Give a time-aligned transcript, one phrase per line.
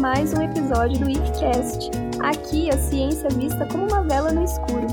[0.00, 1.90] mais um episódio do IFCast.
[2.20, 4.86] Aqui a ciência vista como uma vela no escuro.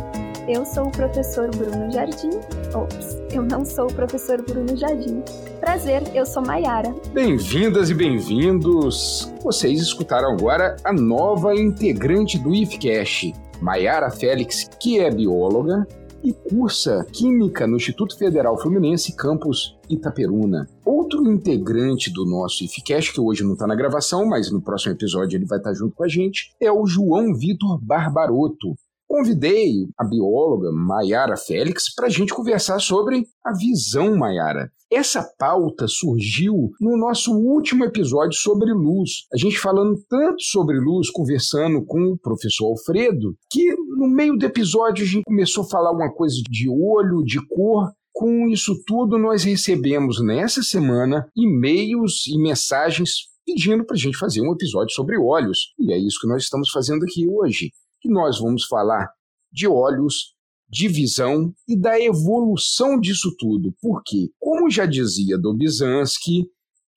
[0.47, 2.31] Eu sou o professor Bruno Jardim.
[2.73, 5.23] Ops, eu não sou o professor Bruno Jardim.
[5.59, 6.93] Prazer, eu sou Maiara.
[7.13, 9.31] Bem-vindas e bem-vindos.
[9.41, 15.87] Vocês escutaram agora a nova integrante do IFCast, Maiara Félix, que é bióloga,
[16.23, 20.67] e cursa Química no Instituto Federal Fluminense, campus Itaperuna.
[20.85, 25.37] Outro integrante do nosso IFCast, que hoje não está na gravação, mas no próximo episódio
[25.37, 28.75] ele vai estar tá junto com a gente, é o João Vitor Barbaroto.
[29.07, 34.71] Convidei a bióloga Maiara Félix para a gente conversar sobre a visão Maiara.
[34.91, 39.27] Essa pauta surgiu no nosso último episódio sobre luz.
[39.31, 44.45] A gente falando tanto sobre luz, conversando com o professor Alfredo, que no meio do
[44.45, 47.91] episódio a gente começou a falar alguma coisa de olho, de cor.
[48.13, 54.41] Com isso tudo, nós recebemos nessa semana e-mails e mensagens pedindo para a gente fazer
[54.41, 55.73] um episódio sobre olhos.
[55.77, 57.71] E é isso que nós estamos fazendo aqui hoje.
[58.01, 59.09] Que nós vamos falar
[59.51, 60.33] de olhos,
[60.69, 63.73] de visão e da evolução disso tudo.
[63.81, 66.45] Porque, como já dizia Dobzhansky,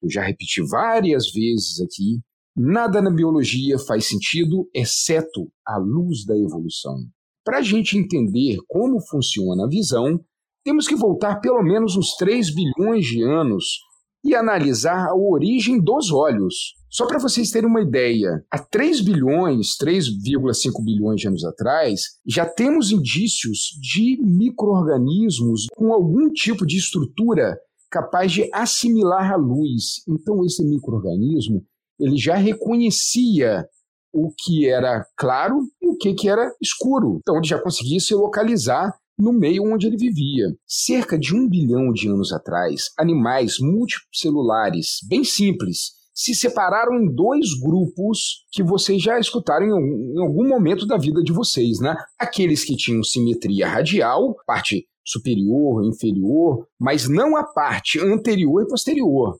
[0.02, 2.20] eu já repeti várias vezes aqui,
[2.56, 6.96] nada na biologia faz sentido exceto a luz da evolução.
[7.44, 10.20] Para a gente entender como funciona a visão,
[10.64, 13.64] temos que voltar pelo menos uns 3 bilhões de anos
[14.24, 16.74] e analisar a origem dos olhos.
[16.88, 22.46] Só para vocês terem uma ideia, há 3 bilhões, 3,5 bilhões de anos atrás, já
[22.46, 27.58] temos indícios de micro-organismos com algum tipo de estrutura
[27.90, 30.02] capaz de assimilar a luz.
[30.08, 31.64] Então esse microorganismo,
[32.02, 33.64] ele já reconhecia
[34.12, 37.18] o que era claro e o que, que era escuro.
[37.20, 40.48] Então ele já conseguia se localizar no meio onde ele vivia.
[40.66, 47.58] Cerca de um bilhão de anos atrás, animais multicelulares, bem simples, se separaram em dois
[47.58, 51.96] grupos que vocês já escutaram em algum momento da vida de vocês, né?
[52.18, 59.38] Aqueles que tinham simetria radial, parte superior, inferior, mas não a parte anterior e posterior.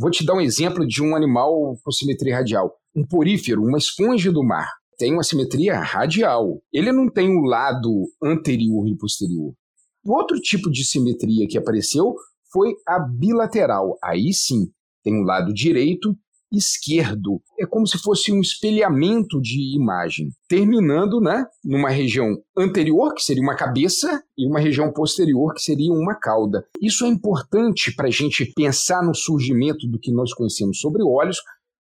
[0.00, 2.72] Vou te dar um exemplo de um animal com simetria radial.
[2.96, 4.66] Um porífero, uma esponja do mar
[4.96, 6.62] tem uma simetria radial.
[6.72, 9.52] Ele não tem o um lado anterior e posterior.
[10.02, 12.14] O outro tipo de simetria que apareceu
[12.50, 13.98] foi a bilateral.
[14.02, 14.70] Aí sim,
[15.04, 16.16] tem um lado direito
[16.52, 17.40] esquerdo.
[17.58, 23.42] É como se fosse um espelhamento de imagem, terminando né, numa região anterior, que seria
[23.42, 26.64] uma cabeça, e uma região posterior, que seria uma cauda.
[26.80, 31.38] Isso é importante para a gente pensar no surgimento do que nós conhecemos sobre olhos,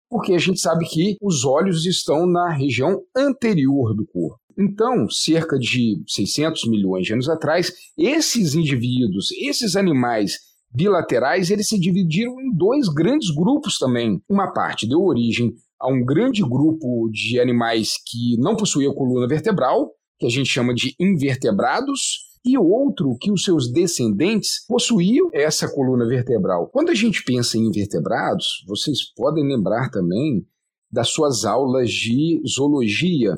[0.09, 4.39] porque a gente sabe que os olhos estão na região anterior do corpo.
[4.57, 11.79] Então, cerca de 600 milhões de anos atrás, esses indivíduos, esses animais bilaterais, eles se
[11.79, 14.21] dividiram em dois grandes grupos também.
[14.29, 19.91] Uma parte deu origem a um grande grupo de animais que não possuíam coluna vertebral,
[20.19, 26.07] que a gente chama de invertebrados, e outro que os seus descendentes possuíam essa coluna
[26.07, 26.69] vertebral.
[26.69, 30.45] Quando a gente pensa em invertebrados, vocês podem lembrar também
[30.91, 33.35] das suas aulas de zoologia,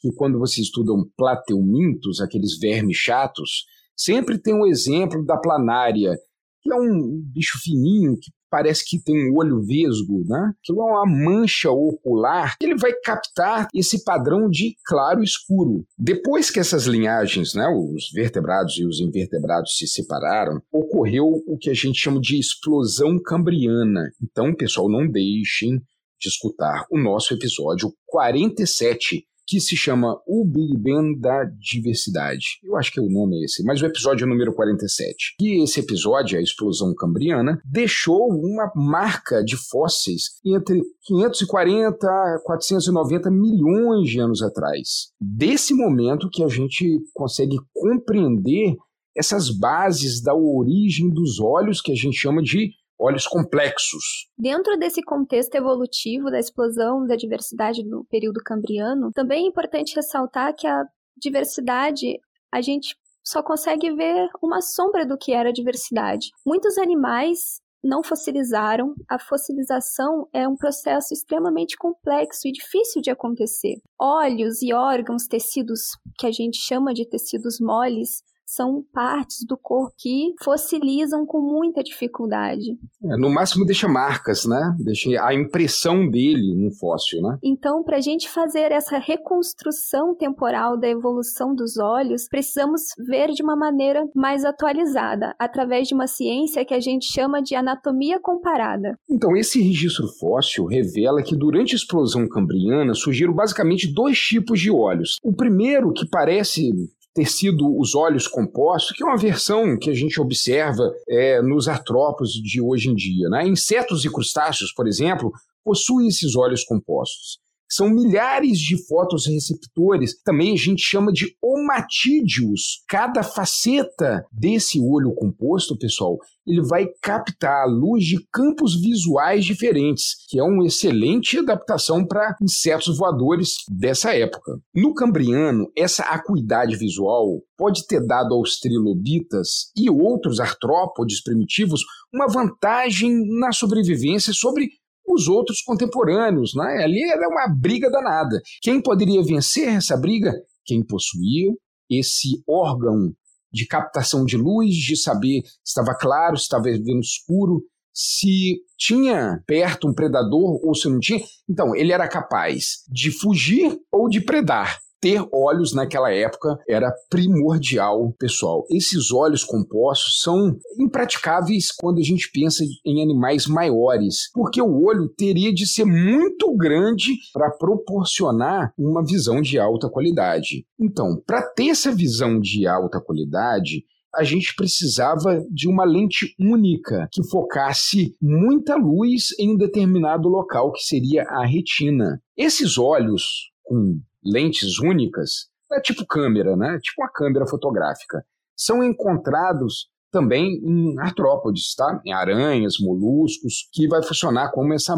[0.00, 3.64] que quando vocês estudam plateumintos, aqueles vermes chatos,
[3.96, 6.16] sempre tem um exemplo da planária,
[6.62, 10.52] que é um bicho fininho que parece que tem um olho vesgo, né?
[10.62, 12.54] Aquilo é uma mancha ocular.
[12.60, 15.86] Ele vai captar esse padrão de claro escuro.
[15.98, 21.70] Depois que essas linhagens, né, os vertebrados e os invertebrados se separaram, ocorreu o que
[21.70, 24.12] a gente chama de explosão cambriana.
[24.22, 25.78] Então, pessoal, não deixem
[26.20, 32.58] de escutar o nosso episódio 47 que se chama O Big Bang da Diversidade.
[32.64, 35.34] Eu acho que o nome é esse, mas o episódio é número 47.
[35.38, 43.30] E esse episódio, a explosão cambriana, deixou uma marca de fósseis entre 540 a 490
[43.30, 45.10] milhões de anos atrás.
[45.20, 48.74] Desse momento que a gente consegue compreender
[49.14, 52.70] essas bases da origem dos olhos que a gente chama de
[53.02, 54.28] olhos complexos.
[54.38, 60.54] Dentro desse contexto evolutivo da explosão da diversidade no período cambriano, também é importante ressaltar
[60.54, 60.84] que a
[61.16, 62.18] diversidade
[62.52, 66.30] a gente só consegue ver uma sombra do que era a diversidade.
[66.44, 68.94] Muitos animais não fossilizaram.
[69.08, 73.80] A fossilização é um processo extremamente complexo e difícil de acontecer.
[74.00, 78.22] Olhos e órgãos, tecidos que a gente chama de tecidos moles,
[78.54, 82.78] são partes do corpo que fossilizam com muita dificuldade.
[83.02, 84.76] É, no máximo deixa marcas, né?
[84.78, 87.38] Deixa a impressão dele no fóssil, né?
[87.42, 93.42] Então, para a gente fazer essa reconstrução temporal da evolução dos olhos, precisamos ver de
[93.42, 98.98] uma maneira mais atualizada, através de uma ciência que a gente chama de anatomia comparada.
[99.10, 104.70] Então, esse registro fóssil revela que durante a explosão cambriana surgiram basicamente dois tipos de
[104.70, 105.16] olhos.
[105.22, 106.70] O primeiro, que parece
[107.14, 111.68] ter sido os olhos compostos, que é uma versão que a gente observa é, nos
[111.68, 113.28] artrópodes de hoje em dia.
[113.28, 113.46] Né?
[113.46, 115.30] Insetos e crustáceos, por exemplo,
[115.64, 117.41] possuem esses olhos compostos.
[117.72, 122.82] São milhares de fotoreceptores, também a gente chama de omatídeos.
[122.86, 130.16] Cada faceta desse olho composto, pessoal, ele vai captar a luz de campos visuais diferentes,
[130.28, 134.52] que é uma excelente adaptação para insetos voadores dessa época.
[134.74, 141.80] No Cambriano, essa acuidade visual pode ter dado aos trilobitas e outros artrópodes primitivos
[142.12, 144.68] uma vantagem na sobrevivência sobre
[145.06, 146.54] os outros contemporâneos.
[146.54, 146.82] Né?
[146.82, 148.40] Ali era uma briga danada.
[148.60, 150.32] Quem poderia vencer essa briga?
[150.64, 151.52] Quem possuía
[151.90, 153.12] esse órgão
[153.52, 157.62] de captação de luz, de saber se estava claro, se estava vendo escuro,
[157.92, 161.22] se tinha perto um predador ou se não tinha.
[161.48, 168.14] Então, ele era capaz de fugir ou de predar ter olhos naquela época era primordial,
[168.20, 168.64] pessoal.
[168.70, 175.08] Esses olhos compostos são impraticáveis quando a gente pensa em animais maiores, porque o olho
[175.08, 180.64] teria de ser muito grande para proporcionar uma visão de alta qualidade.
[180.80, 183.82] Então, para ter essa visão de alta qualidade,
[184.14, 190.70] a gente precisava de uma lente única que focasse muita luz em um determinado local,
[190.70, 192.22] que seria a retina.
[192.36, 196.78] Esses olhos com lentes únicas, é tipo câmera, né?
[196.82, 198.24] Tipo uma câmera fotográfica.
[198.56, 202.00] São encontrados também em artrópodes, tá?
[202.04, 204.94] Em aranhas, moluscos, que vai funcionar como essa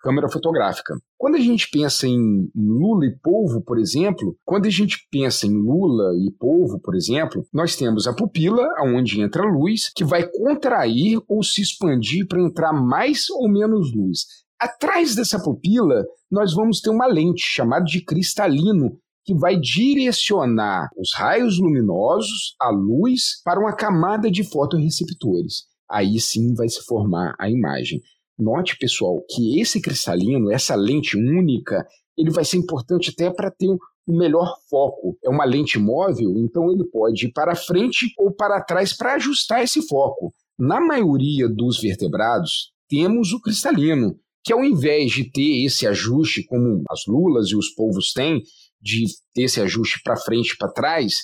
[0.00, 0.94] câmera fotográfica.
[1.16, 5.52] Quando a gente pensa em lula e polvo, por exemplo, quando a gente pensa em
[5.52, 11.20] lula e polvo, por exemplo, nós temos a pupila, onde entra luz, que vai contrair
[11.28, 14.24] ou se expandir para entrar mais ou menos luz.
[14.60, 21.10] Atrás dessa pupila, nós vamos ter uma lente chamada de cristalino, que vai direcionar os
[21.14, 25.64] raios luminosos, a luz, para uma camada de fotorreceptores.
[25.90, 28.02] Aí sim vai se formar a imagem.
[28.38, 31.86] Note, pessoal, que esse cristalino, essa lente única,
[32.16, 33.68] ele vai ser importante até para ter
[34.06, 35.16] um melhor foco.
[35.24, 39.62] É uma lente móvel, então ele pode ir para frente ou para trás para ajustar
[39.62, 40.34] esse foco.
[40.58, 46.82] Na maioria dos vertebrados, temos o cristalino, que ao invés de ter esse ajuste, como
[46.90, 48.42] as lulas e os polvos têm,
[48.80, 49.04] de
[49.34, 51.18] ter esse ajuste para frente e para trás,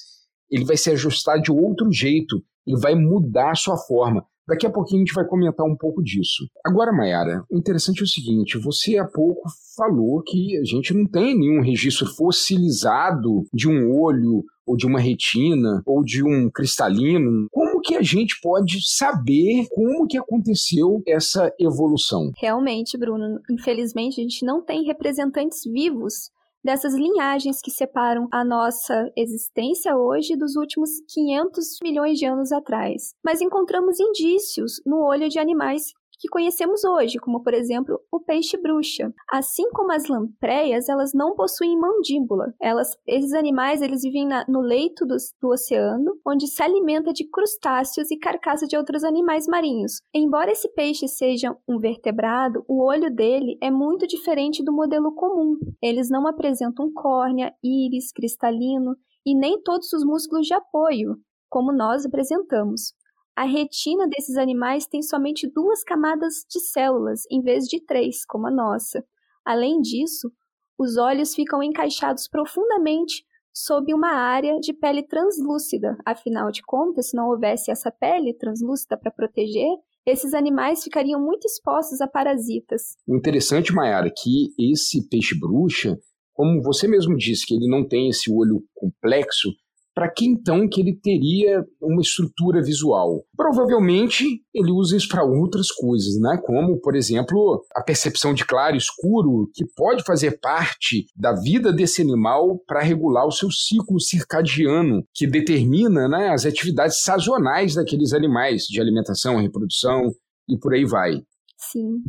[0.51, 4.27] ele vai se ajustar de outro jeito, ele vai mudar a sua forma.
[4.49, 6.49] Daqui a pouquinho a gente vai comentar um pouco disso.
[6.65, 11.07] Agora, Mayara, o interessante é o seguinte: você há pouco falou que a gente não
[11.07, 17.47] tem nenhum registro fossilizado de um olho ou de uma retina ou de um cristalino.
[17.51, 22.33] Como que a gente pode saber como que aconteceu essa evolução?
[22.37, 26.31] Realmente, Bruno, infelizmente a gente não tem representantes vivos
[26.67, 33.15] dessas linhagens que separam a nossa existência hoje dos últimos 500 milhões de anos atrás.
[33.25, 39.13] Mas encontramos indícios no olho de animais que conhecemos hoje, como por exemplo o peixe-bruxa.
[39.31, 42.55] Assim como as lampreias, elas não possuem mandíbula.
[42.61, 47.29] Elas, esses animais eles vivem na, no leito do, do oceano, onde se alimenta de
[47.29, 50.01] crustáceos e carcaça de outros animais marinhos.
[50.15, 55.57] Embora esse peixe seja um vertebrado, o olho dele é muito diferente do modelo comum.
[55.83, 61.17] Eles não apresentam córnea, íris, cristalino e nem todos os músculos de apoio,
[61.49, 62.95] como nós apresentamos.
[63.37, 68.47] A retina desses animais tem somente duas camadas de células, em vez de três, como
[68.47, 69.05] a nossa.
[69.45, 70.33] Além disso,
[70.79, 75.99] os olhos ficam encaixados profundamente sob uma área de pele translúcida.
[76.05, 79.69] Afinal de contas, se não houvesse essa pele translúcida para proteger,
[80.07, 82.97] esses animais ficariam muito expostos a parasitas.
[83.07, 85.99] Interessante, Mayara, que esse peixe-bruxa,
[86.33, 89.51] como você mesmo disse, que ele não tem esse olho complexo,
[89.97, 93.25] para que então que ele teria uma estrutura visual?
[93.35, 96.39] Provavelmente ele usa isso para outras coisas, né?
[96.45, 101.73] como, por exemplo, a percepção de claro e escuro, que pode fazer parte da vida
[101.73, 108.13] desse animal para regular o seu ciclo circadiano, que determina né, as atividades sazonais daqueles
[108.13, 110.13] animais, de alimentação, reprodução
[110.47, 111.23] e por aí vai.
[111.57, 112.03] Sim.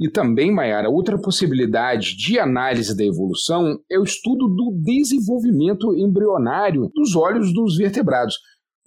[0.00, 6.90] E também, Mayara, outra possibilidade de análise da evolução é o estudo do desenvolvimento embrionário
[6.94, 8.38] dos olhos dos vertebrados.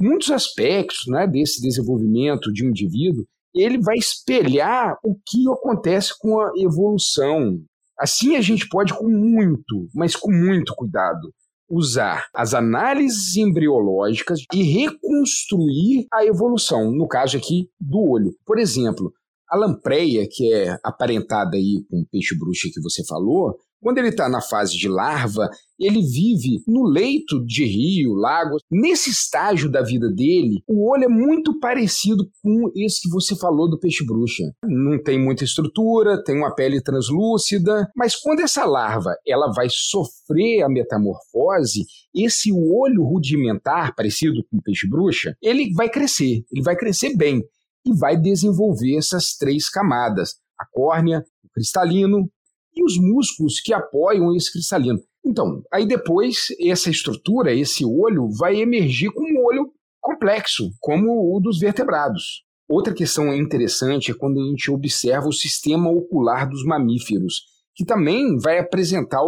[0.01, 6.39] muitos aspectos né, desse desenvolvimento de um indivíduo, ele vai espelhar o que acontece com
[6.39, 7.59] a evolução.
[7.97, 11.31] Assim a gente pode, com muito, mas com muito cuidado,
[11.69, 18.35] usar as análises embriológicas e reconstruir a evolução, no caso aqui do olho.
[18.43, 19.13] Por exemplo,
[19.53, 24.27] a lampreia, que é aparentada aí com o peixe-bruxa que você falou, quando ele está
[24.27, 28.55] na fase de larva, ele vive no leito de rio, lago.
[28.71, 33.69] Nesse estágio da vida dele, o olho é muito parecido com esse que você falou
[33.69, 34.43] do peixe-bruxa.
[34.63, 40.63] Não tem muita estrutura, tem uma pele translúcida, mas quando essa larva ela vai sofrer
[40.63, 47.15] a metamorfose, esse olho rudimentar, parecido com o peixe-bruxa, ele vai crescer, ele vai crescer
[47.15, 47.43] bem
[47.85, 52.29] e vai desenvolver essas três camadas: a córnea, o cristalino
[52.75, 54.99] e os músculos que apoiam esse cristalino.
[55.25, 59.71] Então, aí depois, essa estrutura, esse olho, vai emergir com um olho
[60.01, 62.43] complexo, como o dos vertebrados.
[62.67, 67.43] Outra questão interessante é quando a gente observa o sistema ocular dos mamíferos,
[67.75, 69.21] que também vai apresentar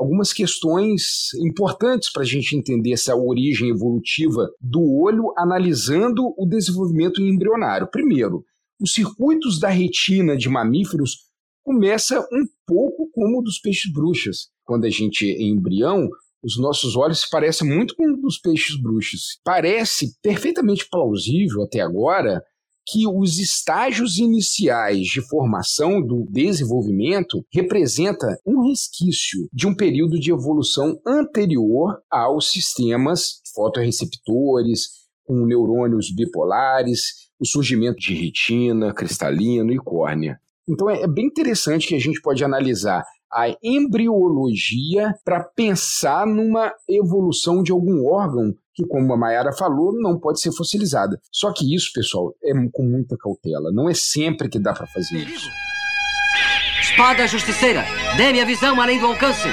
[0.00, 7.20] algumas questões importantes para a gente entender essa origem evolutiva do olho, analisando o desenvolvimento
[7.20, 7.86] embrionário.
[7.90, 8.42] Primeiro,
[8.80, 11.18] os circuitos da retina de mamíferos
[11.62, 14.48] começa um pouco como o dos peixes-bruxas.
[14.64, 16.08] Quando a gente é embrião,
[16.42, 19.38] os nossos olhos se parecem muito com os dos peixes-bruxas.
[19.44, 22.42] Parece perfeitamente plausível até agora
[22.86, 30.32] que os estágios iniciais de formação do desenvolvimento representa um resquício de um período de
[30.32, 40.38] evolução anterior aos sistemas fotorreceptores, com neurônios bipolares, o surgimento de retina, cristalino e córnea.
[40.68, 46.72] Então é, é bem interessante que a gente pode analisar a embriologia para pensar numa
[46.88, 51.20] evolução de algum órgão que, como a Mayara falou, não pode ser fossilizada.
[51.30, 53.70] Só que isso, pessoal, é com muita cautela.
[53.72, 55.48] Não é sempre que dá para fazer isso.
[56.80, 57.84] Espada Justiceira,
[58.16, 59.48] dê-me a visão além do alcance.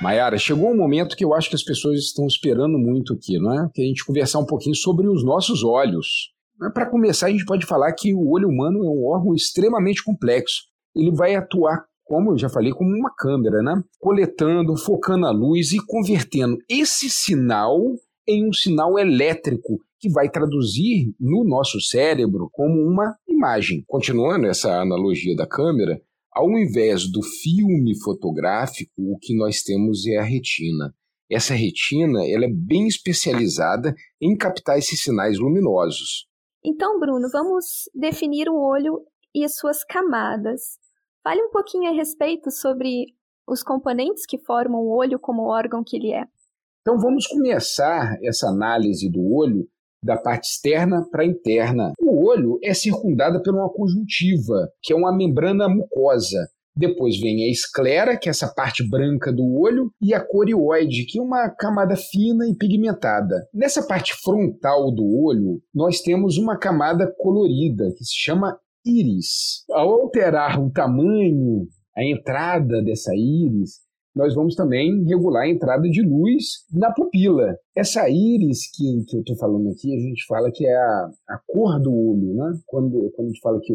[0.00, 3.52] Mayara, chegou um momento que eu acho que as pessoas estão esperando muito aqui, não
[3.52, 3.70] é?
[3.74, 6.32] Que a gente conversar um pouquinho sobre os nossos olhos.
[6.72, 10.62] Para começar, a gente pode falar que o olho humano é um órgão extremamente complexo.
[10.94, 13.82] Ele vai atuar, como eu já falei, como uma câmera, né?
[13.98, 17.80] Coletando, focando a luz e convertendo esse sinal
[18.28, 23.84] em um sinal elétrico que vai traduzir no nosso cérebro como uma imagem.
[23.88, 26.00] Continuando essa analogia da câmera,
[26.32, 30.94] ao invés do filme fotográfico, o que nós temos é a retina.
[31.28, 36.28] Essa retina ela é bem especializada em captar esses sinais luminosos.
[36.64, 39.00] Então, Bruno, vamos definir o olho
[39.34, 40.78] e as suas camadas.
[41.26, 43.06] Fale um pouquinho a respeito sobre
[43.48, 46.22] os componentes que formam o olho como órgão que ele é.
[46.82, 49.66] Então, vamos começar essa análise do olho
[50.00, 51.94] da parte externa para a interna.
[51.98, 57.50] O olho é circundado por uma conjuntiva, que é uma membrana mucosa, depois vem a
[57.50, 61.96] esclera, que é essa parte branca do olho, e a corioide, que é uma camada
[61.96, 63.48] fina e pigmentada.
[63.52, 69.64] Nessa parte frontal do olho, nós temos uma camada colorida, que se chama íris.
[69.70, 71.66] Ao alterar o tamanho,
[71.96, 73.80] a entrada dessa íris,
[74.14, 77.54] nós vamos também regular a entrada de luz na pupila.
[77.76, 81.40] Essa íris que, que eu estou falando aqui, a gente fala que é a, a
[81.46, 82.58] cor do olho, né?
[82.64, 83.74] Quando, quando a gente fala que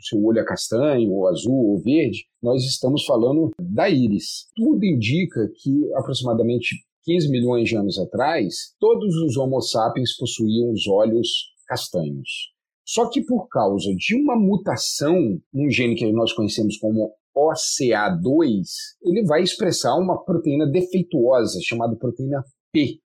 [0.00, 4.46] seu olho é castanho, ou azul, ou verde, nós estamos falando da íris.
[4.56, 10.86] Tudo indica que aproximadamente 15 milhões de anos atrás, todos os Homo sapiens possuíam os
[10.88, 11.28] olhos
[11.66, 12.53] castanhos.
[12.84, 18.62] Só que por causa de uma mutação num gene que nós conhecemos como OCA2,
[19.02, 23.00] ele vai expressar uma proteína defeituosa chamada proteína P.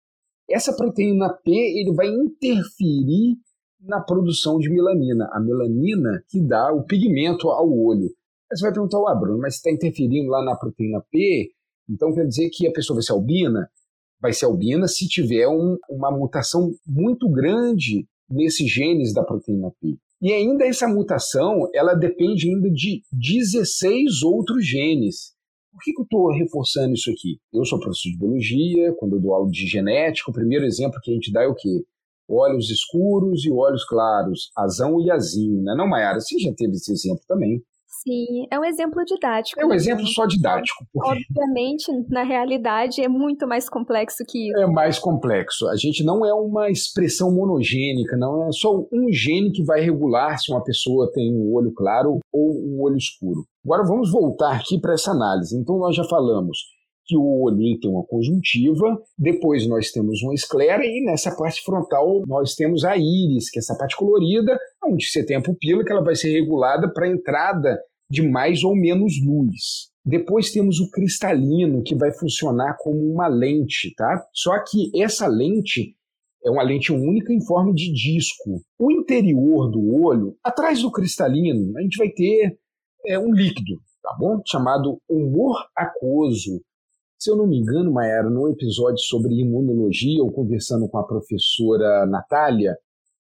[0.48, 3.36] Essa proteína P ele vai interferir
[3.80, 5.28] na produção de melanina.
[5.32, 8.10] A melanina que dá o pigmento ao olho.
[8.50, 11.50] Aí você vai perguntar, ah, Bruno, mas está interferindo lá na proteína P,
[11.88, 13.68] então quer dizer que a pessoa vai ser albina?
[14.20, 19.96] Vai ser albina se tiver um, uma mutação muito grande nesses genes da proteína P.
[20.20, 25.34] E ainda essa mutação, ela depende ainda de 16 outros genes.
[25.72, 27.38] Por que, que eu estou reforçando isso aqui?
[27.52, 31.10] Eu sou professor de biologia, quando eu dou aula de genética, o primeiro exemplo que
[31.10, 31.84] a gente dá é o quê?
[32.28, 35.74] olhos escuros e olhos claros, azão e azinho, né?
[35.76, 37.62] Não, Mayara, você já teve esse exemplo também.
[38.06, 39.58] Sim, é um exemplo didático.
[39.58, 40.84] É um exemplo só didático.
[40.92, 41.24] Porque...
[41.30, 44.58] Obviamente, na realidade, é muito mais complexo que isso.
[44.58, 45.66] É mais complexo.
[45.68, 50.38] A gente não é uma expressão monogênica, não é só um gene que vai regular
[50.38, 53.46] se uma pessoa tem um olho claro ou um olho escuro.
[53.64, 55.56] Agora vamos voltar aqui para essa análise.
[55.56, 56.58] Então, nós já falamos
[57.06, 62.22] que o olhinho tem uma conjuntiva, depois nós temos uma esclera e nessa parte frontal
[62.26, 65.92] nós temos a íris, que é essa parte colorida, onde você tem a pupila que
[65.92, 67.78] ela vai ser regulada para a entrada
[68.10, 69.90] de mais ou menos luz.
[70.04, 74.26] Depois temos o cristalino, que vai funcionar como uma lente, tá?
[74.32, 75.96] Só que essa lente
[76.44, 78.60] é uma lente única em forma de disco.
[78.78, 82.58] O interior do olho, atrás do cristalino, a gente vai ter
[83.06, 84.42] é, um líquido, tá bom?
[84.46, 86.60] Chamado humor aquoso.
[87.18, 92.04] Se eu não me engano, Maera, no episódio sobre imunologia, ou conversando com a professora
[92.04, 92.76] Natália,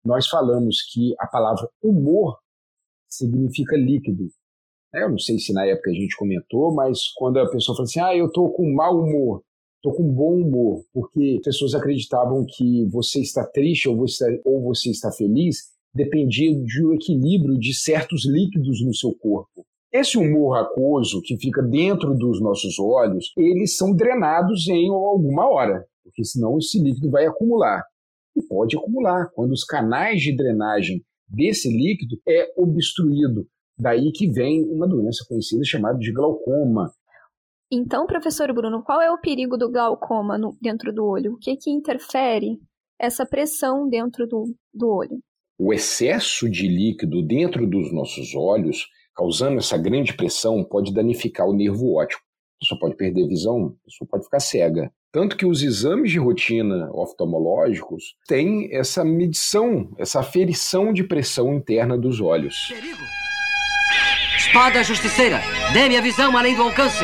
[0.04, 2.40] nós falamos que a palavra humor
[3.08, 4.28] significa líquido.
[4.94, 8.00] Eu não sei se na época a gente comentou, mas quando a pessoa fala assim,
[8.00, 9.42] ah, eu estou com mau humor,
[9.78, 14.92] estou com bom humor, porque pessoas acreditavam que você está triste ou você ou você
[14.92, 19.66] está feliz dependia de um equilíbrio de certos líquidos no seu corpo.
[19.92, 25.86] Esse humor aquoso que fica dentro dos nossos olhos, eles são drenados em alguma hora,
[26.04, 27.84] porque senão esse líquido vai acumular.
[28.36, 33.48] E pode acumular quando os canais de drenagem desse líquido é obstruído
[33.78, 36.92] Daí que vem uma doença conhecida chamada de glaucoma.
[37.72, 41.34] Então, professor Bruno, qual é o perigo do glaucoma no, dentro do olho?
[41.34, 42.60] O que, que interfere
[43.00, 45.20] essa pressão dentro do, do olho?
[45.58, 51.54] O excesso de líquido dentro dos nossos olhos, causando essa grande pressão, pode danificar o
[51.54, 52.22] nervo óptico.
[52.58, 54.92] A pessoa pode perder visão, a pessoa pode ficar cega.
[55.12, 61.98] Tanto que os exames de rotina oftalmológicos têm essa medição, essa aferição de pressão interna
[61.98, 62.68] dos olhos.
[62.70, 63.23] Perigo!
[64.54, 65.40] Espada Justiceira,
[65.74, 67.04] dê-me a visão além do alcance.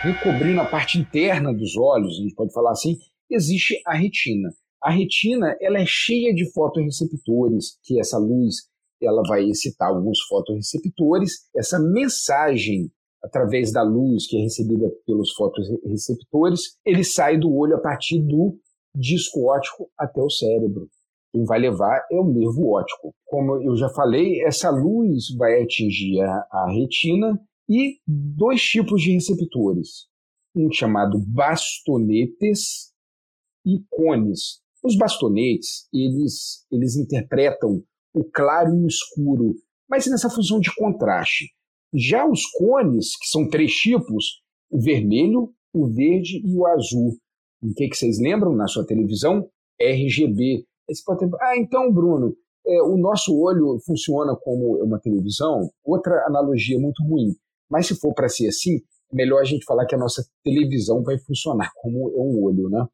[0.00, 2.96] Recobrindo a parte interna dos olhos, a gente pode falar assim,
[3.28, 4.48] existe a retina.
[4.80, 8.58] A retina ela é cheia de fotorreceptores, que essa luz
[9.02, 11.32] ela vai excitar alguns fotorreceptores.
[11.56, 12.92] Essa mensagem
[13.24, 18.56] através da luz que é recebida pelos fotorreceptores, ele sai do olho a partir do
[18.94, 20.88] disco óptico até o cérebro
[21.34, 23.12] quem vai levar é o nervo óptico.
[23.26, 27.36] Como eu já falei, essa luz vai atingir a, a retina
[27.68, 30.06] e dois tipos de receptores,
[30.54, 32.92] um chamado bastonetes
[33.66, 34.60] e cones.
[34.84, 37.82] Os bastonetes, eles, eles interpretam
[38.14, 39.56] o claro e o escuro,
[39.90, 41.46] mas nessa função de contraste.
[41.92, 47.16] Já os cones, que são três tipos, o vermelho, o verde e o azul.
[47.60, 49.48] O que, que vocês lembram na sua televisão?
[49.80, 51.02] RGB, esse
[51.40, 52.34] ah, então, Bruno,
[52.66, 55.70] é, o nosso olho funciona como uma televisão.
[55.84, 57.34] Outra analogia muito ruim.
[57.70, 58.76] Mas se for para ser assim,
[59.12, 62.68] é melhor a gente falar que a nossa televisão vai funcionar como é um olho,
[62.68, 62.86] né?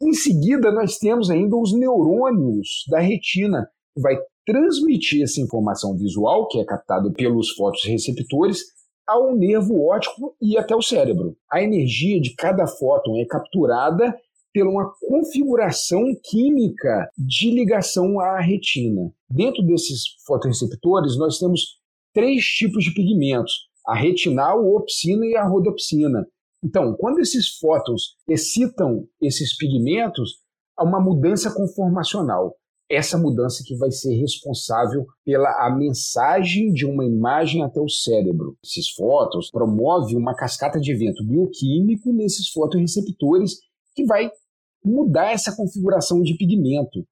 [0.00, 6.46] Em seguida, nós temos ainda os neurônios da retina, que vai transmitir essa informação visual,
[6.48, 8.60] que é captada pelos fotoreceptores,
[9.06, 11.36] ao nervo óptico e até o cérebro.
[11.50, 14.14] A energia de cada fóton é capturada
[14.56, 19.12] pela uma configuração química de ligação à retina.
[19.28, 21.78] Dentro desses fotoreceptores, nós temos
[22.14, 23.52] três tipos de pigmentos:
[23.86, 26.26] a retinal, a opsina e a rodopsina.
[26.64, 30.38] Então, quando esses fótons excitam esses pigmentos,
[30.74, 32.56] há uma mudança conformacional.
[32.88, 38.56] Essa mudança que vai ser responsável pela a mensagem de uma imagem até o cérebro.
[38.64, 43.56] Esses fótons promovem uma cascata de evento bioquímico nesses fotoreceptores
[43.94, 44.30] que vai
[44.86, 47.04] mudar essa configuração de pigmento.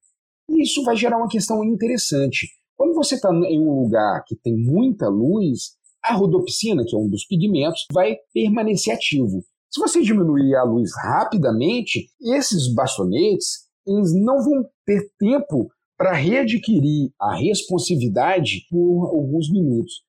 [0.48, 2.48] E isso vai gerar uma questão interessante.
[2.76, 7.08] Quando você está em um lugar que tem muita luz, a rodopsina, que é um
[7.08, 9.42] dos pigmentos, vai permanecer ativo.
[9.70, 17.10] Se você diminuir a luz rapidamente, esses bastonetes eles não vão ter tempo para readquirir
[17.20, 20.02] a responsividade por alguns minutos.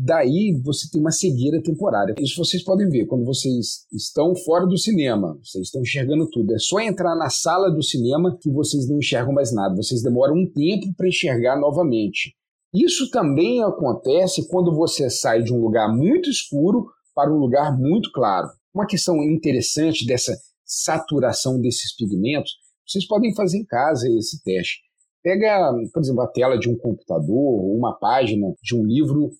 [0.00, 2.14] Daí você tem uma cegueira temporária.
[2.20, 6.54] Isso vocês podem ver quando vocês estão fora do cinema, vocês estão enxergando tudo.
[6.54, 9.74] É só entrar na sala do cinema que vocês não enxergam mais nada.
[9.74, 12.36] Vocês demoram um tempo para enxergar novamente.
[12.72, 18.12] Isso também acontece quando você sai de um lugar muito escuro para um lugar muito
[18.12, 18.48] claro.
[18.72, 22.52] Uma questão interessante dessa saturação desses pigmentos,
[22.86, 24.78] vocês podem fazer em casa esse teste.
[25.24, 29.30] Pega, por exemplo, a tela de um computador ou uma página de um livro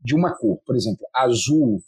[0.00, 1.82] de uma cor, por exemplo, azul,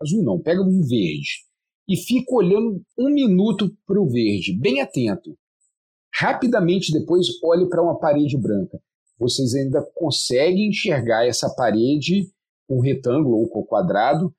[0.00, 1.44] azul não, pega um verde
[1.88, 5.36] e fica olhando um minuto para o verde, bem atento.
[6.14, 8.80] Rapidamente depois olhe para uma parede branca.
[9.18, 12.30] Vocês ainda conseguem enxergar essa parede,
[12.68, 14.34] um retângulo ou um quadrado,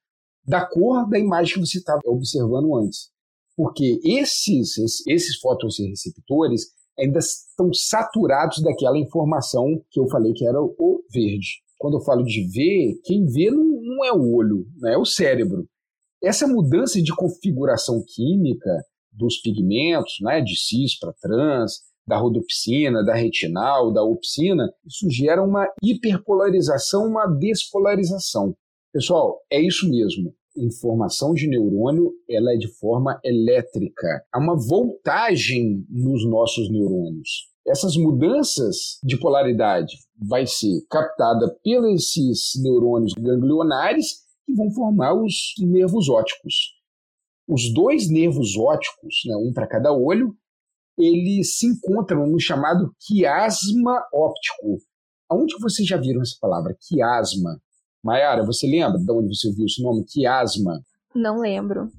[0.45, 3.09] da cor da imagem que você estava observando antes.
[3.55, 11.03] Porque esses, esses fotorreceptores ainda estão saturados daquela informação que eu falei que era o
[11.11, 14.93] verde quando eu falo de ver, quem vê não, não é o olho, né?
[14.93, 15.67] é o cérebro.
[16.23, 23.15] Essa mudança de configuração química dos pigmentos, né, de cis para trans, da rodopsina, da
[23.15, 28.55] retinal, da opsina, isso gera uma hiperpolarização, uma despolarização.
[28.93, 30.33] Pessoal, é isso mesmo.
[30.55, 34.23] Informação de neurônio ela é de forma elétrica.
[34.31, 37.49] Há uma voltagem nos nossos neurônios.
[37.67, 45.53] Essas mudanças de polaridade vai ser captada pelos esses neurônios ganglionares que vão formar os
[45.59, 46.75] nervos ópticos.
[47.47, 50.35] Os dois nervos ópticos, né, um para cada olho,
[50.97, 54.77] eles se encontram no chamado quiasma óptico.
[55.29, 57.59] Aonde vocês já viram essa palavra, quiasma?
[58.03, 60.79] Mayara, você lembra de onde você viu esse nome, quiasma?
[61.13, 61.91] Não lembro.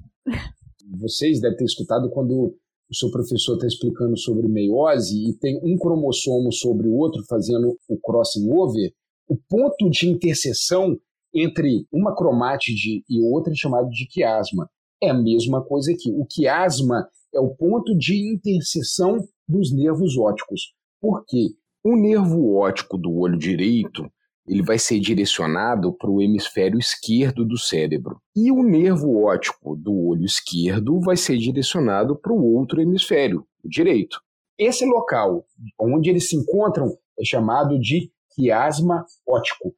[0.99, 2.57] Vocês devem ter escutado quando
[2.89, 7.77] o seu professor está explicando sobre meiose e tem um cromossomo sobre o outro fazendo
[7.87, 8.93] o crossing over,
[9.27, 10.97] o ponto de interseção
[11.33, 14.69] entre uma cromátide e outra é chamado de quiasma.
[15.01, 16.11] É a mesma coisa aqui.
[16.11, 20.73] O quiasma é o ponto de interseção dos nervos ópticos.
[20.99, 21.49] Por quê?
[21.83, 24.09] O nervo óptico do olho direito
[24.47, 28.21] ele vai ser direcionado para o hemisfério esquerdo do cérebro.
[28.35, 33.67] E o nervo óptico do olho esquerdo vai ser direcionado para o outro hemisfério, o
[33.67, 34.21] direito.
[34.57, 35.45] Esse local
[35.79, 39.75] onde eles se encontram é chamado de quiasma óptico.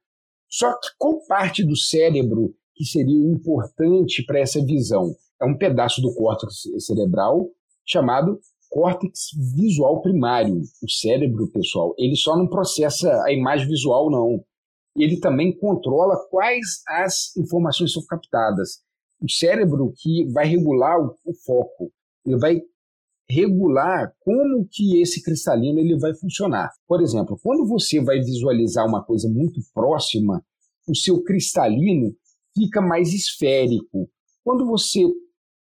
[0.50, 5.16] Só que qual parte do cérebro que seria importante para essa visão?
[5.42, 7.50] É um pedaço do córtex cerebral
[7.86, 10.62] chamado córtex visual primário.
[10.84, 14.44] O cérebro, pessoal, ele só não processa a imagem visual, não
[14.96, 18.82] ele também controla quais as informações são captadas.
[19.22, 21.92] O cérebro que vai regular o, o foco,
[22.26, 22.62] ele vai
[23.30, 26.72] regular como que esse cristalino ele vai funcionar.
[26.88, 30.44] Por exemplo, quando você vai visualizar uma coisa muito próxima,
[30.88, 32.16] o seu cristalino
[32.58, 34.10] fica mais esférico.
[34.44, 35.04] Quando você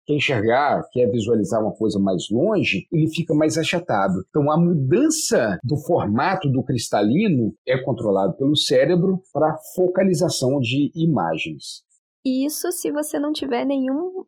[0.08, 4.24] quer enxergar, quer visualizar uma coisa mais longe, ele fica mais achatado.
[4.30, 11.84] Então, a mudança do formato do cristalino é controlado pelo cérebro para focalização de imagens.
[12.26, 14.24] Isso se você não tiver nenhum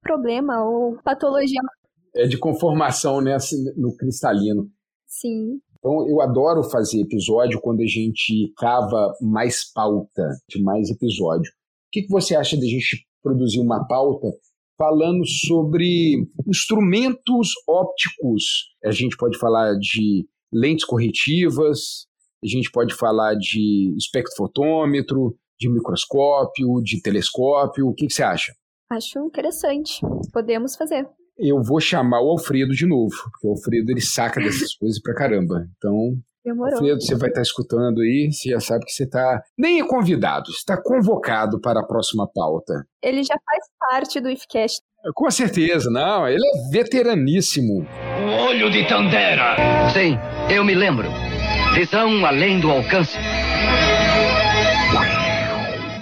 [0.00, 1.60] problema ou patologia.
[2.14, 4.68] É de conformação nessa, no cristalino.
[5.06, 5.58] Sim.
[5.78, 11.50] Então, eu adoro fazer episódio quando a gente cava mais pauta de mais episódio.
[11.50, 14.28] O que, que você acha de a gente produzir uma pauta
[14.76, 18.44] falando sobre instrumentos ópticos.
[18.84, 22.06] A gente pode falar de lentes corretivas,
[22.42, 27.88] a gente pode falar de espectrofotômetro, de microscópio, de telescópio.
[27.88, 28.52] O que, que você acha?
[28.90, 30.00] Acho interessante.
[30.32, 31.08] Podemos fazer.
[31.36, 35.14] Eu vou chamar o Alfredo de novo, porque o Alfredo ele saca dessas coisas pra
[35.14, 35.66] caramba.
[35.76, 36.74] Então, Demorou.
[36.74, 40.50] Alfredo, você vai estar escutando aí, você já sabe que você está nem é convidado,
[40.50, 42.86] está convocado para a próxima pauta.
[43.02, 44.82] Ele já faz parte do IFCast.
[45.14, 47.86] Com certeza, não, ele é veteraníssimo.
[47.86, 49.56] O olho de Tandera.
[49.92, 50.18] Sim,
[50.54, 51.08] eu me lembro.
[51.74, 53.16] Visão além do alcance.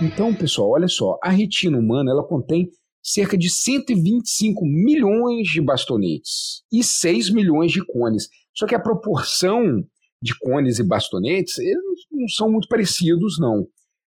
[0.03, 2.69] Então, pessoal, olha só, a retina humana ela contém
[3.01, 8.29] cerca de 125 milhões de bastonetes e 6 milhões de cones.
[8.55, 9.85] Só que a proporção
[10.23, 13.67] de cones e bastonetes, eles não são muito parecidos, não.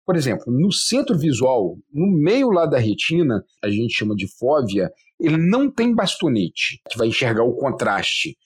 [0.05, 4.91] Por exemplo, no centro visual, no meio lá da retina, a gente chama de fóvea,
[5.21, 8.37] ele não tem bastonete, que vai enxergar o contraste.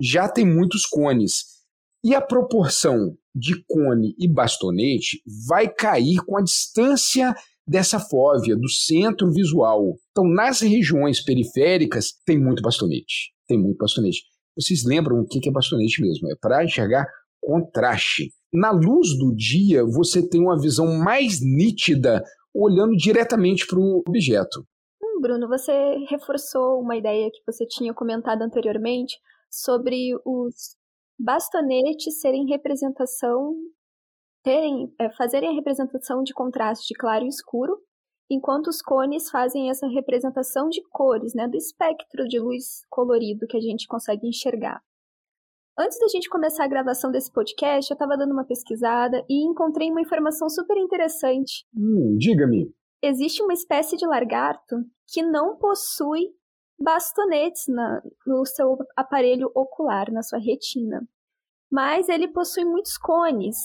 [0.00, 1.44] Já tem muitos cones.
[2.02, 7.34] E a proporção de cone e bastonete vai cair com a distância
[7.66, 9.96] dessa fóvea, do centro visual.
[10.10, 13.32] Então, nas regiões periféricas, tem muito bastonete.
[13.46, 14.22] Tem muito bastonete.
[14.56, 16.30] Vocês lembram o que é bastonete mesmo?
[16.30, 17.06] É para enxergar
[17.40, 18.30] contraste.
[18.52, 22.22] Na luz do dia, você tem uma visão mais nítida
[22.54, 24.64] olhando diretamente para o objeto.
[25.02, 25.72] Hum, Bruno, você
[26.08, 29.18] reforçou uma ideia que você tinha comentado anteriormente
[29.50, 30.76] sobre os
[31.18, 33.54] bastonetes serem representação,
[34.42, 37.76] terem, é, fazerem a representação de contraste de claro e escuro,
[38.30, 43.56] enquanto os cones fazem essa representação de cores, né, do espectro de luz colorido que
[43.56, 44.82] a gente consegue enxergar.
[45.76, 49.90] Antes da gente começar a gravação desse podcast, eu estava dando uma pesquisada e encontrei
[49.90, 51.66] uma informação super interessante.
[51.76, 52.72] Hum, diga-me.
[53.02, 54.76] Existe uma espécie de lagarto
[55.08, 56.30] que não possui
[56.78, 61.06] bastonetes na, no seu aparelho ocular, na sua retina.
[61.70, 63.56] Mas ele possui muitos cones,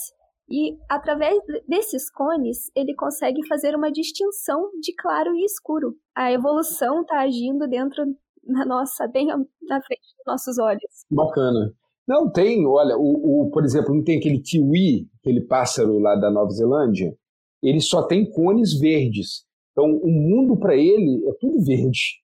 [0.50, 5.94] e através desses cones, ele consegue fazer uma distinção de claro e escuro.
[6.14, 8.04] A evolução está agindo dentro
[8.42, 11.04] da nossa, bem na frente dos nossos olhos.
[11.08, 11.72] Bacana.
[12.08, 16.28] Não tem, olha, o, o, por exemplo, não tem aquele kiwi, aquele pássaro lá da
[16.28, 17.14] Nova Zelândia,
[17.62, 19.44] ele só tem cones verdes.
[19.70, 22.20] Então, o mundo para ele é tudo verde.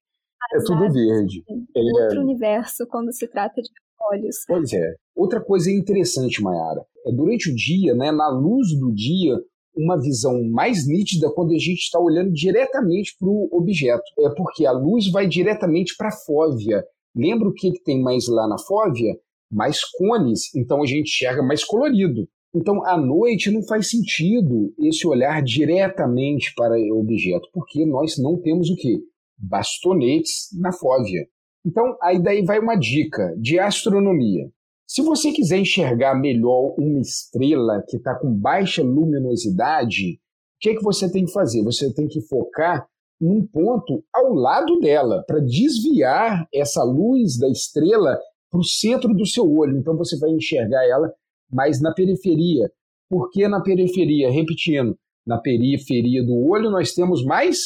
[0.53, 1.45] É tudo verde.
[1.49, 3.69] É outro universo quando se trata de
[4.11, 4.37] olhos.
[4.47, 4.95] Pois é.
[5.14, 9.37] Outra coisa interessante, Mayara, é durante o dia, né, na luz do dia,
[9.77, 14.05] uma visão mais nítida quando a gente está olhando diretamente para o objeto.
[14.21, 16.83] É porque a luz vai diretamente para a fóvea.
[17.14, 19.14] Lembra o que, que tem mais lá na fóvea?
[19.51, 22.27] Mais cones, então a gente enxerga mais colorido.
[22.55, 28.40] Então, à noite não faz sentido esse olhar diretamente para o objeto, porque nós não
[28.40, 28.99] temos o quê?
[29.38, 31.27] Bastonetes na fóvea.
[31.66, 34.48] Então, aí daí vai uma dica de astronomia.
[34.87, 40.18] Se você quiser enxergar melhor uma estrela que está com baixa luminosidade, o
[40.61, 41.64] que, é que você tem que fazer?
[41.64, 42.87] Você tem que focar
[43.20, 48.16] num ponto ao lado dela, para desviar essa luz da estrela
[48.50, 49.76] para o centro do seu olho.
[49.79, 51.12] Então você vai enxergar ela
[51.50, 52.70] mais na periferia.
[53.09, 54.31] Por que na periferia?
[54.31, 57.59] Repetindo, na periferia do olho nós temos mais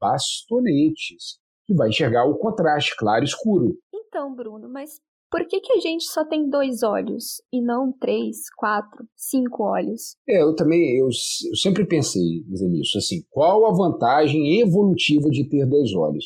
[0.00, 3.76] bastonetes, que vai enxergar o contraste claro e escuro.
[3.92, 5.00] Então, Bruno, mas
[5.30, 10.16] por que, que a gente só tem dois olhos e não três, quatro, cinco olhos?
[10.28, 15.66] É, eu também, eu, eu sempre pensei nisso, assim, qual a vantagem evolutiva de ter
[15.66, 16.24] dois olhos?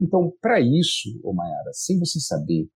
[0.00, 2.68] Então, para isso, ô Mayara, sem você saber,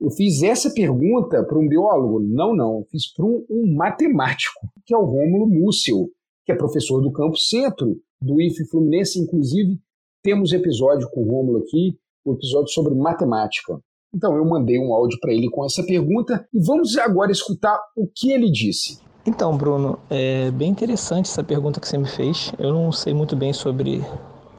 [0.00, 2.20] eu fiz essa pergunta para um biólogo?
[2.20, 6.08] Não, não, fiz para um, um, matemático, que é o Rômulo Múcio,
[6.46, 9.78] que é professor do Campo Centro, do IFE Fluminense, inclusive
[10.22, 13.78] temos episódio com o Rômulo aqui, um episódio sobre matemática.
[14.14, 18.06] Então eu mandei um áudio para ele com essa pergunta e vamos agora escutar o
[18.06, 19.00] que ele disse.
[19.26, 22.52] Então, Bruno, é bem interessante essa pergunta que você me fez.
[22.58, 24.02] Eu não sei muito bem sobre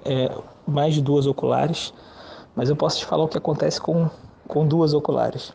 [0.06, 0.32] é,
[0.68, 1.92] mais de duas oculares,
[2.56, 4.08] mas eu posso te falar o que acontece com,
[4.48, 5.54] com duas oculares.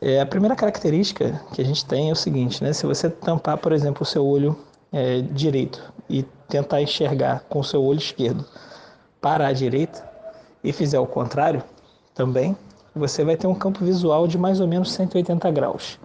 [0.00, 2.72] É, a primeira característica que a gente tem é o seguinte, né?
[2.72, 4.56] Se você tampar, por exemplo, o seu olho
[4.92, 8.44] é, direito e tentar enxergar com o seu olho esquerdo
[9.20, 10.08] para a direita
[10.62, 11.62] e fizer o contrário
[12.14, 12.56] também,
[12.94, 15.98] você vai ter um campo visual de mais ou menos 180 graus.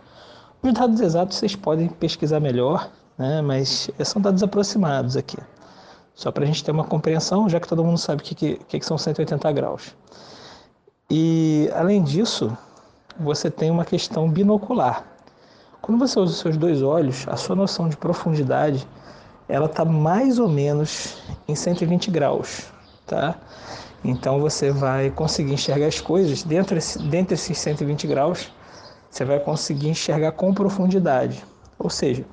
[0.61, 5.37] Os dados exatos vocês podem pesquisar melhor, né, mas são dados aproximados aqui.
[6.15, 8.79] Só para a gente ter uma compreensão, já que todo mundo sabe o que, que,
[8.79, 9.95] que são 180 graus.
[11.09, 12.55] E, além disso,
[13.19, 15.03] você tem uma questão binocular.
[15.81, 18.87] Quando você usa os seus dois olhos, a sua noção de profundidade
[19.49, 22.72] ela está mais ou menos em 120 graus,
[23.05, 23.35] tá?
[24.03, 26.77] Então você vai conseguir enxergar as coisas dentro,
[27.09, 28.51] dentro desses 120 graus,
[29.09, 31.45] você vai conseguir enxergar com profundidade.
[31.79, 32.25] Ou seja,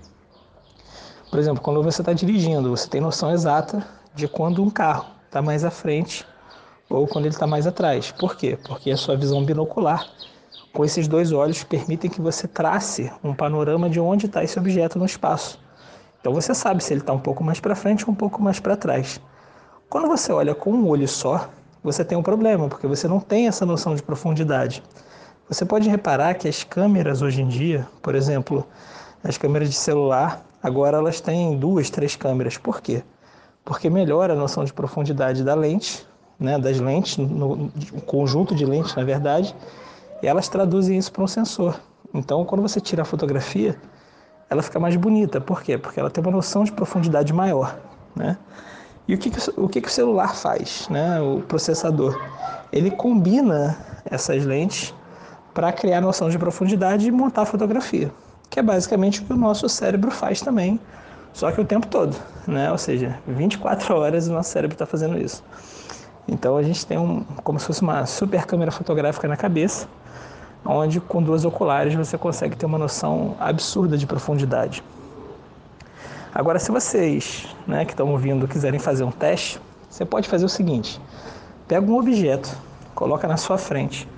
[1.30, 5.40] por exemplo, quando você está dirigindo, você tem noção exata de quando um carro está
[5.40, 6.26] mais à frente
[6.88, 8.10] ou quando ele está mais atrás.
[8.10, 8.58] Por quê?
[8.66, 10.04] Porque a sua visão binocular,
[10.72, 14.98] com esses dois olhos, permitem que você trace um panorama de onde está esse objeto
[14.98, 15.58] no espaço.
[16.20, 18.58] Então você sabe se ele está um pouco mais para frente ou um pouco mais
[18.58, 19.20] para trás.
[19.90, 21.50] Quando você olha com um olho só,
[21.82, 24.84] você tem um problema, porque você não tem essa noção de profundidade.
[25.48, 28.64] Você pode reparar que as câmeras hoje em dia, por exemplo,
[29.24, 32.56] as câmeras de celular, agora elas têm duas, três câmeras.
[32.56, 33.02] Por quê?
[33.64, 36.06] Porque melhora a noção de profundidade da lente,
[36.38, 37.68] né, das lentes, no,
[38.06, 39.56] conjunto de lentes, na verdade,
[40.22, 41.80] e elas traduzem isso para um sensor.
[42.14, 43.76] Então, quando você tira a fotografia,
[44.48, 45.40] ela fica mais bonita.
[45.40, 45.76] Por quê?
[45.76, 47.76] Porque ela tem uma noção de profundidade maior.
[48.14, 48.38] Né?
[49.10, 51.20] E o que, que, o, que, que o celular faz, né?
[51.20, 52.16] o processador?
[52.72, 54.94] Ele combina essas lentes
[55.52, 58.12] para criar noção de profundidade e montar a fotografia,
[58.48, 60.78] que é basicamente o que o nosso cérebro faz também,
[61.32, 62.70] só que o tempo todo, né?
[62.70, 65.42] ou seja, 24 horas o nosso cérebro está fazendo isso.
[66.28, 69.88] Então a gente tem um, como se fosse uma super câmera fotográfica na cabeça,
[70.64, 74.84] onde com duas oculares você consegue ter uma noção absurda de profundidade.
[76.40, 80.48] Agora, se vocês né, que estão ouvindo quiserem fazer um teste, você pode fazer o
[80.48, 80.98] seguinte:
[81.68, 82.56] pega um objeto,
[82.94, 84.08] coloca na sua frente,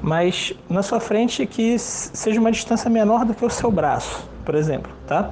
[0.00, 4.54] mas na sua frente que seja uma distância menor do que o seu braço, por
[4.54, 5.30] exemplo, tá?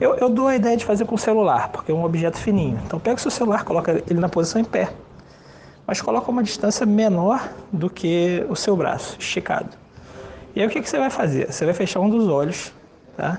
[0.00, 2.80] Eu, eu dou a ideia de fazer com o celular, porque é um objeto fininho.
[2.86, 4.88] Então pega o seu celular, coloca ele na posição em pé,
[5.86, 9.68] mas coloca uma distância menor do que o seu braço, esticado.
[10.56, 11.52] E aí o que, que você vai fazer?
[11.52, 12.72] Você vai fechar um dos olhos,
[13.18, 13.38] tá?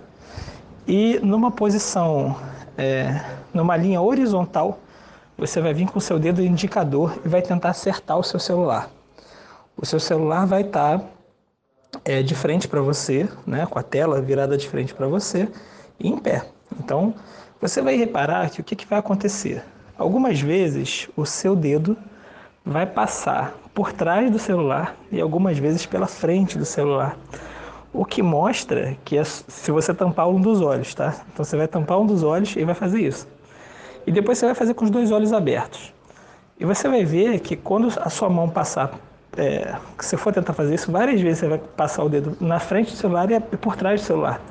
[0.87, 2.35] E numa posição,
[2.77, 3.19] é,
[3.53, 4.79] numa linha horizontal,
[5.37, 8.89] você vai vir com o seu dedo indicador e vai tentar acertar o seu celular.
[9.75, 11.05] O seu celular vai estar tá,
[12.05, 15.49] é, de frente para você, né, com a tela virada de frente para você
[15.99, 16.45] e em pé.
[16.79, 17.15] Então,
[17.59, 19.63] você vai reparar que o que, que vai acontecer?
[19.97, 21.97] Algumas vezes o seu dedo
[22.63, 27.17] vai passar por trás do celular e algumas vezes pela frente do celular.
[27.97, 31.15] O que mostra que é se você tampar um dos olhos, tá?
[31.31, 33.25] Então você vai tampar um dos olhos e vai fazer isso.
[34.05, 35.93] E depois você vai fazer com os dois olhos abertos.
[36.59, 38.91] E você vai ver que quando a sua mão passar,
[39.37, 42.91] é, se for tentar fazer isso várias vezes, você vai passar o dedo na frente
[42.91, 44.41] do celular e por trás do celular.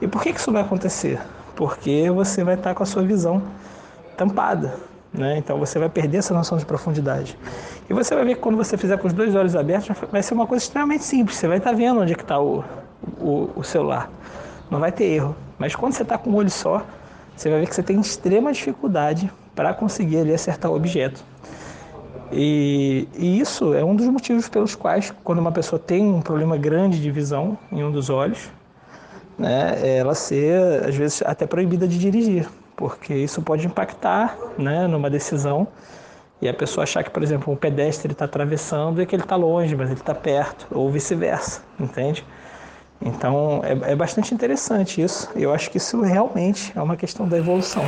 [0.00, 1.20] E por que, que isso vai acontecer?
[1.56, 3.42] Porque você vai estar com a sua visão
[4.16, 4.76] tampada.
[5.12, 5.38] Né?
[5.38, 7.38] Então você vai perder essa noção de profundidade.
[7.88, 10.34] E você vai ver que quando você fizer com os dois olhos abertos, vai ser
[10.34, 11.36] uma coisa extremamente simples.
[11.36, 12.64] Você vai estar vendo onde é está o,
[13.18, 14.10] o, o, celular.
[14.70, 15.34] Não vai ter erro.
[15.58, 16.84] Mas quando você está com um olho só,
[17.34, 21.24] você vai ver que você tem extrema dificuldade para conseguir ali acertar o objeto.
[22.32, 26.56] E, e, isso é um dos motivos pelos quais, quando uma pessoa tem um problema
[26.56, 28.50] grande de visão em um dos olhos,
[29.38, 35.08] né, ela ser, às vezes, até proibida de dirigir, porque isso pode impactar né, numa
[35.08, 35.66] decisão
[36.40, 39.36] e a pessoa achar que, por exemplo, um pedestre está atravessando e que ele está
[39.36, 42.24] longe, mas ele está perto, ou vice-versa, entende?
[43.00, 45.30] Então é, é bastante interessante isso.
[45.34, 47.82] Eu acho que isso realmente é uma questão da evolução.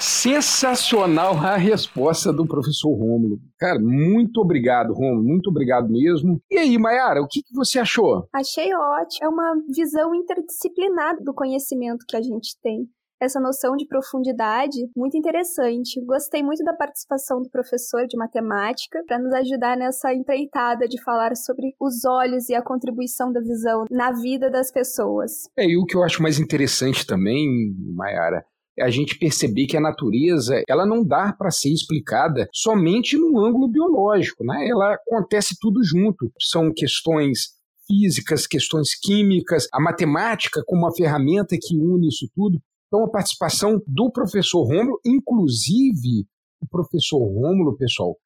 [0.00, 3.38] Sensacional a resposta do professor Rômulo.
[3.58, 6.40] Cara, muito obrigado, Rômulo, muito obrigado mesmo.
[6.50, 8.26] E aí, Mayara, o que, que você achou?
[8.34, 9.24] Achei ótimo.
[9.24, 12.88] É uma visão interdisciplinar do conhecimento que a gente tem
[13.22, 16.04] essa noção de profundidade muito interessante.
[16.04, 21.36] Gostei muito da participação do professor de matemática para nos ajudar nessa empreitada de falar
[21.36, 25.30] sobre os olhos e a contribuição da visão na vida das pessoas.
[25.56, 28.44] É, e o que eu acho mais interessante também, Mayara,
[28.76, 33.38] é a gente perceber que a natureza ela não dá para ser explicada somente no
[33.38, 34.66] ângulo biológico, né?
[34.68, 36.32] Ela acontece tudo junto.
[36.40, 37.50] São questões
[37.86, 42.58] físicas, questões químicas, a matemática como uma ferramenta que une isso tudo.
[42.92, 46.26] Então, a participação do professor Rômulo, inclusive
[46.60, 48.18] o professor Rômulo, pessoal,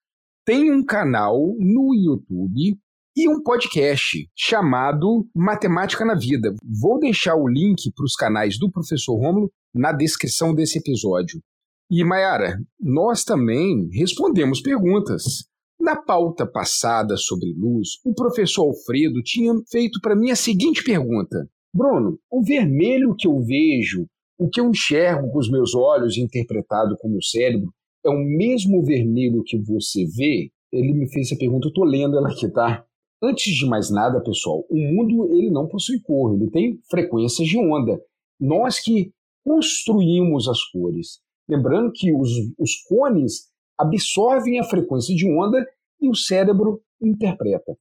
[0.44, 2.76] tem um canal no YouTube
[3.16, 6.52] e um podcast chamado Matemática na Vida.
[6.80, 11.40] Vou deixar o link para os canais do professor Rômulo na descrição desse episódio.
[11.88, 15.44] E Mayara, nós também respondemos perguntas.
[15.80, 21.48] Na pauta passada sobre luz, o professor Alfredo tinha feito para mim a seguinte pergunta:
[21.72, 26.96] Bruno, o vermelho que eu vejo o que eu enxergo com os meus olhos, interpretado
[26.98, 27.72] com o meu cérebro,
[28.04, 30.50] é o mesmo vermelho que você vê?
[30.72, 32.84] Ele me fez essa pergunta, eu estou lendo ela aqui, tá?
[33.22, 37.58] Antes de mais nada, pessoal, o mundo ele não possui cor, ele tem frequências de
[37.58, 37.98] onda.
[38.38, 39.10] Nós que
[39.44, 41.20] construímos as cores.
[41.48, 45.64] Lembrando que os, os cones absorvem a frequência de onda
[46.00, 47.76] e o cérebro interpreta.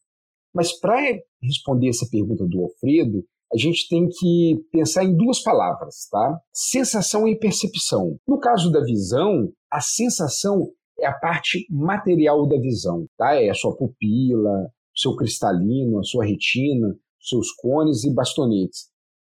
[0.54, 1.02] Mas para
[1.42, 6.40] responder essa pergunta do Alfredo, a gente tem que pensar em duas palavras, tá?
[6.54, 8.18] Sensação e percepção.
[8.28, 13.36] No caso da visão, a sensação é a parte material da visão, tá?
[13.36, 18.90] É a sua pupila, seu cristalino, a sua retina, seus cones e bastonetes.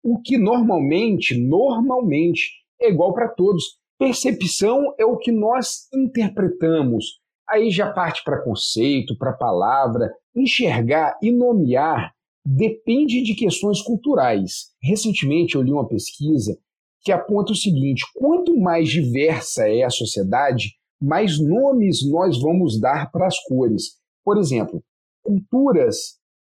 [0.02, 3.64] O que normalmente, normalmente, é igual para todos.
[3.98, 7.20] Percepção é o que nós interpretamos.
[7.48, 10.12] Aí já parte para conceito, para palavra.
[10.36, 12.12] Enxergar e nomear
[12.48, 14.68] depende de questões culturais.
[14.82, 16.58] Recentemente eu li uma pesquisa
[17.02, 23.10] que aponta o seguinte: quanto mais diversa é a sociedade, mais nomes nós vamos dar
[23.10, 23.98] para as cores.
[24.24, 24.82] Por exemplo,
[25.22, 26.16] culturas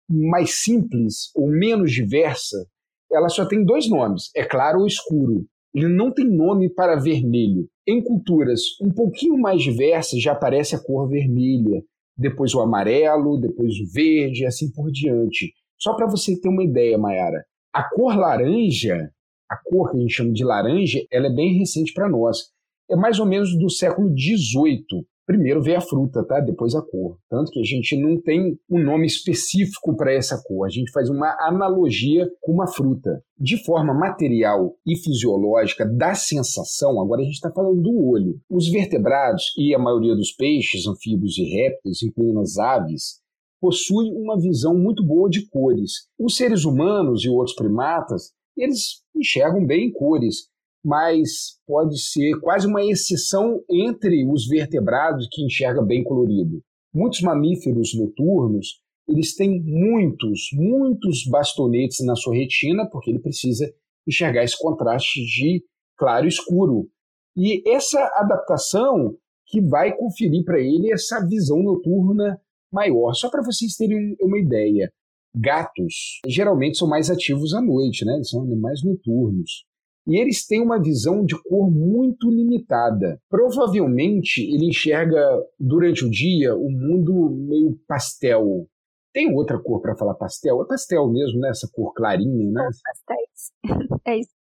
[0.09, 2.65] mais simples ou menos diversas,
[3.11, 5.45] ela só tem dois nomes, é claro ou escuro.
[5.73, 7.67] Ele não tem nome para vermelho.
[7.85, 11.83] Em culturas um pouquinho mais diversas já aparece a cor vermelha,
[12.17, 15.53] depois o amarelo, depois o verde e assim por diante.
[15.81, 19.11] Só para você ter uma ideia, Mayara, a cor laranja,
[19.49, 22.51] a cor que a gente chama de laranja, ela é bem recente para nós.
[22.87, 25.07] É mais ou menos do século XVIII.
[25.25, 26.39] Primeiro veio a fruta, tá?
[26.39, 27.17] Depois a cor.
[27.29, 30.67] Tanto que a gente não tem um nome específico para essa cor.
[30.67, 33.23] A gente faz uma analogia com uma fruta.
[33.39, 38.39] De forma material e fisiológica da sensação, agora a gente está falando do olho.
[38.49, 43.20] Os vertebrados e a maioria dos peixes, anfíbios e répteis, incluindo as aves,
[43.61, 46.07] possui uma visão muito boa de cores.
[46.19, 50.47] Os seres humanos e outros primatas, eles enxergam bem em cores,
[50.83, 56.59] mas pode ser quase uma exceção entre os vertebrados que enxerga bem colorido.
[56.91, 63.71] Muitos mamíferos noturnos, eles têm muitos, muitos bastonetes na sua retina, porque ele precisa
[64.07, 65.63] enxergar esse contraste de
[65.95, 66.89] claro e escuro.
[67.37, 72.41] E essa adaptação que vai conferir para ele essa visão noturna
[72.71, 73.13] maior.
[73.13, 74.91] Só para vocês terem uma ideia,
[75.35, 78.15] gatos geralmente são mais ativos à noite, né?
[78.15, 79.65] Eles são animais noturnos.
[80.07, 83.19] E eles têm uma visão de cor muito limitada.
[83.29, 85.21] Provavelmente ele enxerga
[85.59, 88.67] durante o dia o mundo meio pastel.
[89.13, 90.61] Tem outra cor para falar pastel?
[90.61, 91.49] É pastel mesmo, né?
[91.49, 92.63] Essa cor clarinha, né?
[92.63, 93.51] Tons pastéis.
[94.07, 94.31] é isso.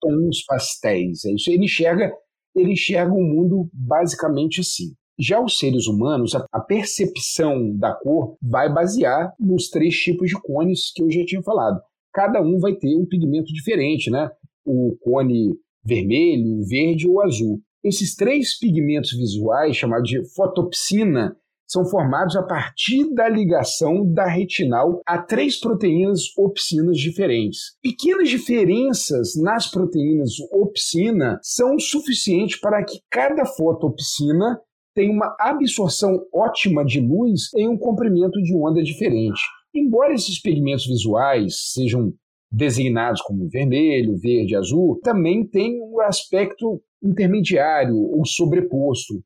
[0.00, 1.50] Tons pastéis, é isso.
[1.50, 2.12] Ele enxerga,
[2.54, 4.94] ele enxerga o mundo basicamente assim.
[5.18, 10.92] Já os seres humanos, a percepção da cor vai basear nos três tipos de cones
[10.94, 11.80] que eu já tinha falado.
[12.12, 14.30] Cada um vai ter um pigmento diferente, né?
[14.64, 15.54] O cone
[15.84, 17.60] vermelho, verde ou azul.
[17.82, 21.36] Esses três pigmentos visuais, chamados de fotopsina,
[21.66, 27.76] são formados a partir da ligação da retinal a três proteínas opsinas diferentes.
[27.82, 34.60] Pequenas diferenças nas proteínas opsina são suficientes para que cada fotopsina
[34.96, 39.42] tenha uma absorção ótima de luz em um comprimento de onda diferente.
[39.74, 42.14] Embora esses pigmentos visuais sejam
[42.50, 49.22] designados como vermelho, verde, azul, também tem um aspecto intermediário ou sobreposto.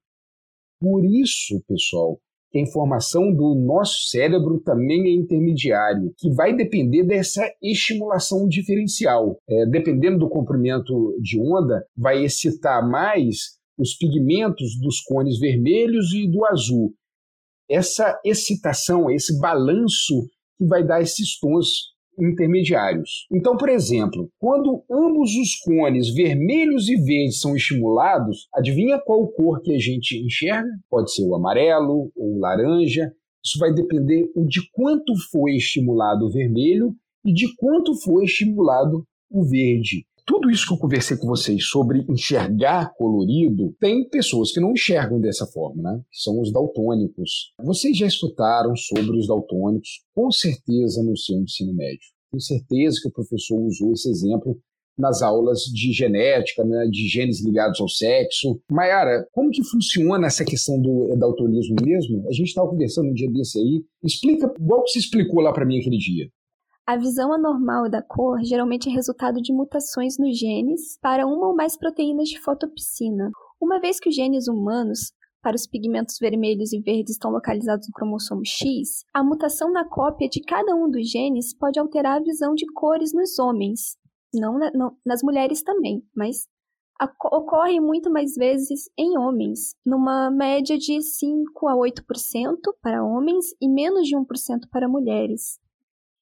[0.80, 2.18] Por isso, pessoal,
[2.50, 9.38] que a informação do nosso cérebro também é intermediário, que vai depender dessa estimulação diferencial.
[9.48, 16.30] É, dependendo do comprimento de onda, vai excitar mais os pigmentos dos cones vermelhos e
[16.30, 16.92] do azul.
[17.68, 20.26] Essa excitação, esse balanço
[20.58, 23.26] que vai dar esses tons intermediários.
[23.32, 29.62] Então, por exemplo, quando ambos os cones vermelhos e verdes são estimulados, adivinha qual cor
[29.62, 30.68] que a gente enxerga?
[30.90, 33.10] Pode ser o amarelo ou o laranja.
[33.42, 39.42] Isso vai depender de quanto foi estimulado o vermelho e de quanto foi estimulado o
[39.44, 40.04] verde.
[40.30, 45.20] Tudo isso que eu conversei com vocês sobre enxergar colorido, tem pessoas que não enxergam
[45.20, 46.00] dessa forma, né?
[46.08, 47.52] Que são os daltônicos.
[47.64, 52.06] Vocês já estudaram sobre os daltônicos, com certeza, no seu ensino médio.
[52.30, 54.56] Tenho certeza que o professor usou esse exemplo
[54.96, 58.60] nas aulas de genética, né, de genes ligados ao sexo.
[58.70, 62.28] Mayara, como que funciona essa questão do daltonismo mesmo?
[62.28, 63.82] A gente estava conversando um dia desse aí.
[64.04, 66.28] Explica, igual que você explicou lá para mim aquele dia.
[66.90, 71.54] A visão anormal da cor geralmente é resultado de mutações nos genes para uma ou
[71.54, 73.30] mais proteínas de fotopsina.
[73.60, 77.94] Uma vez que os genes humanos para os pigmentos vermelhos e verdes estão localizados no
[77.94, 82.56] cromossomo X, a mutação na cópia de cada um dos genes pode alterar a visão
[82.56, 83.96] de cores nos homens,
[84.34, 86.48] não, na, não nas mulheres também, mas
[87.00, 93.54] a, ocorre muito mais vezes em homens, numa média de 5 a 8% para homens
[93.60, 94.26] e menos de 1%
[94.72, 95.60] para mulheres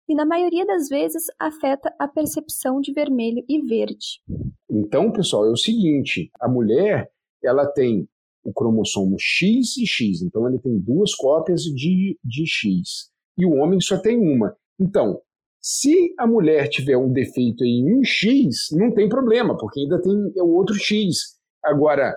[0.08, 4.22] e na maioria das vezes afeta a percepção de vermelho e verde.
[4.70, 7.10] Então, pessoal, é o seguinte: a mulher
[7.44, 8.08] ela tem
[8.42, 13.54] o cromossomo X e X, então ele tem duas cópias de, de X, e o
[13.56, 14.56] homem só tem uma.
[14.80, 15.20] Então,
[15.60, 20.14] se a mulher tiver um defeito em um X, não tem problema, porque ainda tem
[20.36, 21.36] o outro X.
[21.62, 22.16] Agora,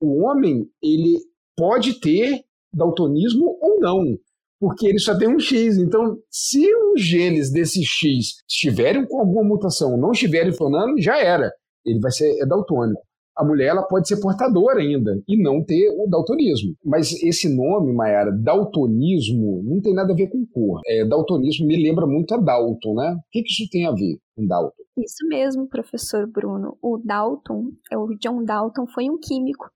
[0.00, 1.18] o homem, ele
[1.56, 4.18] pode ter daltonismo ou não
[4.58, 5.78] porque ele só tem um X.
[5.78, 11.50] Então, se os genes desse X estiverem com alguma mutação, não estiverem funcionando, já era.
[11.84, 13.00] Ele vai ser é daltônico.
[13.36, 16.74] A mulher ela pode ser portadora ainda e não ter o daltonismo.
[16.84, 20.80] Mas esse nome, Mayara, daltonismo, não tem nada a ver com cor.
[20.86, 23.12] É, daltonismo me lembra muito a Dalton, né?
[23.12, 24.84] O que, que isso tem a ver com Dalton?
[24.96, 26.78] Isso mesmo, professor Bruno.
[26.80, 29.68] O Dalton, é o John Dalton, foi um químico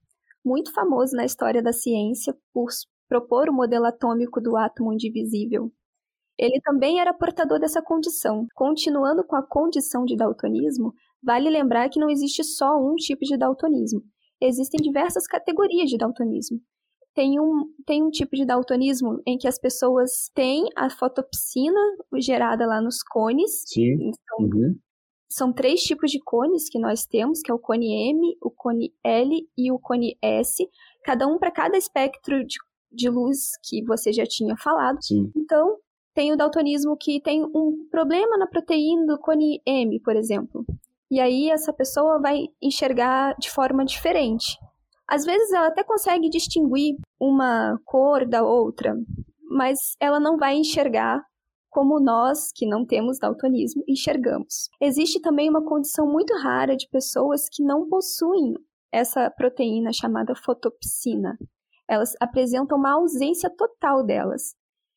[0.45, 2.69] muito famoso na história da ciência por
[3.09, 5.71] propor o modelo atômico do átomo indivisível.
[6.37, 8.47] Ele também era portador dessa condição.
[8.55, 13.35] Continuando com a condição de daltonismo, vale lembrar que não existe só um tipo de
[13.35, 14.01] daltonismo.
[14.39, 16.61] Existem diversas categorias de daltonismo.
[17.13, 21.81] Tem um, tem um tipo de daltonismo em que as pessoas têm a fotopsina
[22.15, 23.63] gerada lá nos cones.
[23.65, 23.95] Sim.
[23.95, 24.79] Então, uhum.
[25.31, 28.91] São três tipos de cones que nós temos, que é o cone M, o cone
[29.03, 30.67] L e o cone S,
[31.03, 32.57] cada um para cada espectro de
[32.91, 34.97] de luz que você já tinha falado.
[35.01, 35.31] Sim.
[35.35, 35.77] Então,
[36.13, 40.65] tem o daltonismo que tem um problema na proteína do cone M, por exemplo.
[41.11, 44.57] E aí essa pessoa vai enxergar de forma diferente.
[45.07, 48.95] Às vezes ela até consegue distinguir uma cor da outra,
[49.49, 51.23] mas ela não vai enxergar
[51.69, 54.69] como nós, que não temos daltonismo, enxergamos.
[54.81, 58.53] Existe também uma condição muito rara de pessoas que não possuem
[58.91, 61.37] essa proteína chamada fotopsina
[61.89, 64.53] elas apresentam uma ausência total delas.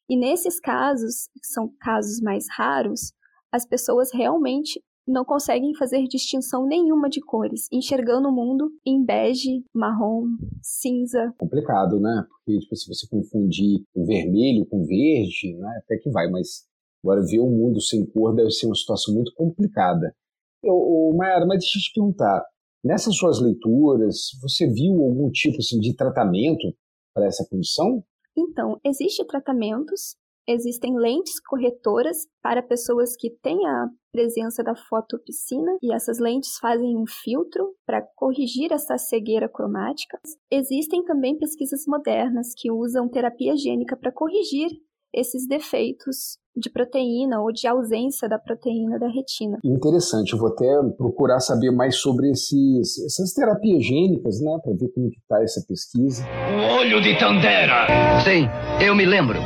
[0.09, 3.13] E nesses casos, que são casos mais raros,
[3.51, 9.65] as pessoas realmente não conseguem fazer distinção nenhuma de cores, enxergando o mundo em bege,
[9.75, 10.27] marrom,
[10.63, 11.33] cinza.
[11.39, 12.25] Complicado, né?
[12.29, 16.67] Porque tipo, se você confundir o vermelho com verde, né, até que vai, mas
[17.03, 20.15] agora ver o mundo sem cor deve ser uma situação muito complicada.
[20.63, 22.45] Eu, Mayara, mas deixa eu te perguntar,
[22.85, 26.75] nessas suas leituras, você viu algum tipo assim, de tratamento
[27.15, 28.03] para essa condição?
[28.37, 30.17] Então, existem tratamentos
[30.49, 36.97] Existem lentes corretoras para pessoas que têm a presença da fotopsina e essas lentes fazem
[36.97, 40.19] um filtro para corrigir essa cegueira cromática.
[40.51, 44.69] Existem também pesquisas modernas que usam terapia gênica para corrigir
[45.15, 49.59] esses defeitos de proteína ou de ausência da proteína da retina.
[49.65, 54.89] Interessante, eu vou até procurar saber mais sobre esses, essas terapias gênicas, né, para ver
[54.95, 56.25] como está essa pesquisa.
[56.25, 57.87] O olho de Tandera!
[58.23, 58.49] Sim,
[58.85, 59.39] eu me lembro.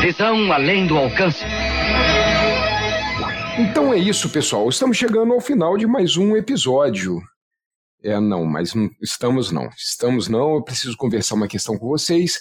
[0.00, 1.44] Visão além do alcance.
[3.58, 4.68] Então é isso, pessoal.
[4.68, 7.20] Estamos chegando ao final de mais um episódio.
[8.02, 9.68] É, não, mas não estamos não.
[9.76, 10.54] Estamos não.
[10.54, 12.38] Eu preciso conversar uma questão com vocês.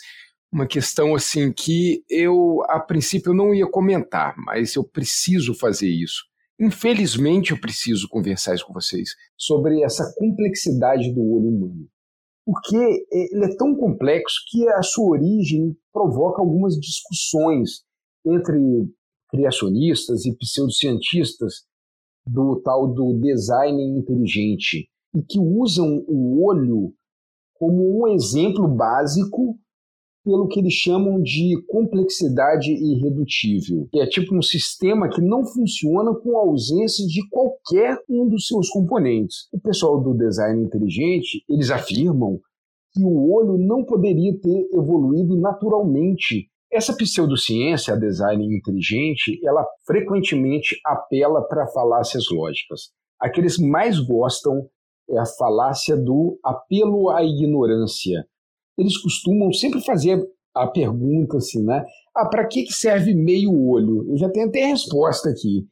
[0.51, 6.23] Uma questão assim que eu, a princípio, não ia comentar, mas eu preciso fazer isso.
[6.59, 11.87] Infelizmente, eu preciso conversar isso com vocês sobre essa complexidade do olho humano.
[12.45, 12.77] Porque
[13.11, 17.83] ele é tão complexo que a sua origem provoca algumas discussões
[18.25, 18.57] entre
[19.29, 21.65] criacionistas e pseudocientistas
[22.25, 26.93] do tal do design inteligente e que usam o olho
[27.53, 29.59] como um exemplo básico
[30.27, 36.13] pelo que eles chamam de complexidade irredutível, que é tipo um sistema que não funciona
[36.13, 39.47] com a ausência de qualquer um dos seus componentes.
[39.53, 42.41] O pessoal do design inteligente, eles afirmam
[42.93, 50.77] que o olho não poderia ter evoluído naturalmente essa pseudociência, a design inteligente, ela frequentemente
[50.85, 52.91] apela para falácias lógicas.
[53.17, 54.67] A que eles mais gostam
[55.09, 58.27] é a falácia do apelo à ignorância.
[58.77, 60.21] Eles costumam sempre fazer
[60.55, 61.83] a pergunta assim, né?
[62.15, 64.09] Ah, para que serve meio olho?
[64.09, 65.67] Eu já tenho até a resposta aqui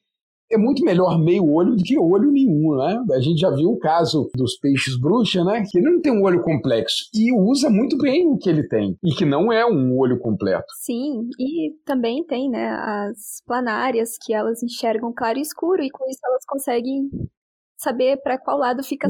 [0.52, 3.04] é muito melhor meio olho do que olho nenhum, né?
[3.14, 5.64] A gente já viu o caso dos peixes bruxa, né?
[5.70, 8.98] Que ele não tem um olho complexo e usa muito bem o que ele tem
[9.04, 10.66] e que não é um olho completo.
[10.82, 16.08] Sim, e também tem, né, as planárias que elas enxergam claro e escuro e com
[16.10, 17.10] isso elas conseguem
[17.86, 19.08] saber para qual lado fica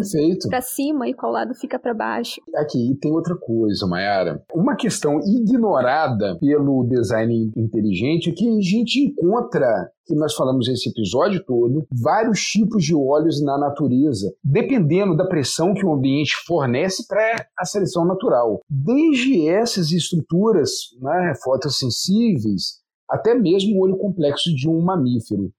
[0.50, 2.42] para cima e qual lado fica para baixo.
[2.56, 4.44] Aqui tem outra coisa, Mayara.
[4.54, 10.90] Uma questão ignorada pelo design inteligente é que a gente encontra que nós falamos esse
[10.90, 17.08] episódio todo, vários tipos de óleos na natureza, dependendo da pressão que o ambiente fornece
[17.08, 18.62] para a seleção natural.
[18.70, 20.70] Desde essas estruturas
[21.02, 25.52] né, fotossensíveis até mesmo o olho complexo de um mamífero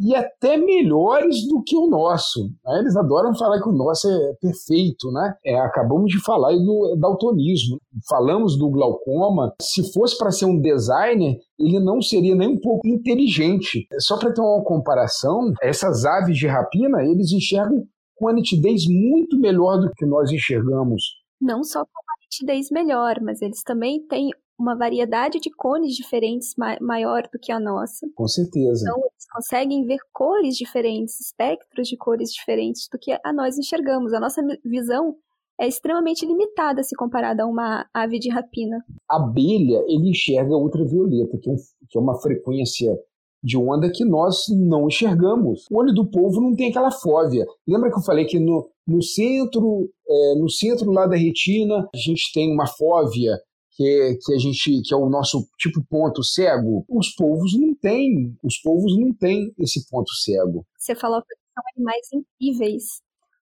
[0.00, 2.50] e até melhores do que o nosso.
[2.78, 5.34] Eles adoram falar que o nosso é perfeito, né?
[5.44, 7.78] É, acabamos de falar do daltonismo,
[8.08, 9.52] falamos do glaucoma.
[9.60, 13.86] Se fosse para ser um designer, ele não seria nem um pouco inteligente.
[13.98, 17.84] Só para ter uma comparação, essas aves de rapina, eles enxergam
[18.16, 21.02] com uma nitidez muito melhor do que nós enxergamos.
[21.40, 26.54] Não só com uma nitidez melhor, mas eles também têm uma variedade de cores diferentes
[26.56, 28.06] ma maior do que a nossa.
[28.14, 28.82] Com certeza.
[28.82, 34.12] Então, eles conseguem ver cores diferentes, espectros de cores diferentes do que a nós enxergamos.
[34.12, 35.16] A nossa visão
[35.60, 38.84] é extremamente limitada se comparada a uma ave de rapina.
[39.08, 41.54] A abelha, ele enxerga ultravioleta, que é,
[41.88, 42.96] que é uma frequência
[43.42, 45.64] de onda que nós não enxergamos.
[45.70, 47.46] O olho do povo não tem aquela fóvea.
[47.66, 51.96] Lembra que eu falei que no, no centro, é, no centro lá da retina, a
[51.96, 53.38] gente tem uma fóvea
[53.78, 58.36] que, que a gente que é o nosso tipo ponto cego, os povos não têm,
[58.42, 60.66] os povos não têm esse ponto cego.
[60.76, 63.00] Você falou que são animais incríveis,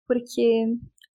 [0.07, 0.65] porque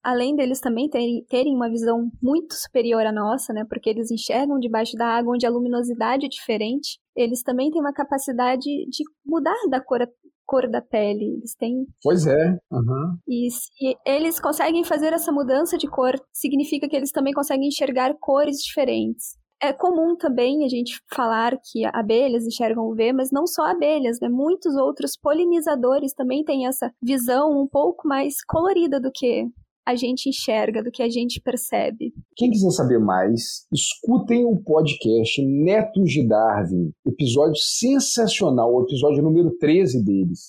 [0.04, 4.56] além deles também terem, terem uma visão muito superior à nossa, né, porque eles enxergam
[4.60, 9.58] debaixo da água onde a luminosidade é diferente, eles também têm uma capacidade de mudar
[9.68, 10.00] da cor
[10.49, 11.36] cor da pele.
[11.36, 11.86] Eles têm.
[12.03, 12.59] Pois é.
[12.72, 13.18] Uhum.
[13.28, 18.14] E se eles conseguem fazer essa mudança de cor, significa que eles também conseguem enxergar
[18.18, 19.36] cores diferentes.
[19.61, 24.28] É comum também a gente falar que abelhas enxergam UV, mas não só abelhas, né?
[24.28, 29.46] Muitos outros polinizadores também têm essa visão um pouco mais colorida do que
[29.89, 32.12] a gente enxerga, do que a gente percebe.
[32.36, 39.51] Quem quiser saber mais, escutem o podcast Netos de Darwin, episódio sensacional, o episódio número
[39.59, 40.41] 13 deles.